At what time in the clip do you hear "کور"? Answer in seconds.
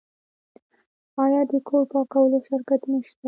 1.67-1.83